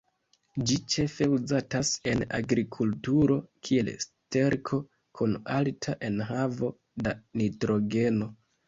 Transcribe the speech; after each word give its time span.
Ĝi 0.69 0.77
ĉefe 0.93 1.27
uzatas 1.33 1.91
en 2.13 2.25
agrikulturo 2.39 3.37
kiel 3.69 3.93
sterko 4.07 4.83
kun 5.21 5.41
alta 5.61 5.99
enhavo 6.11 6.77
da 7.07 7.17
nitrogeno. 7.43 8.35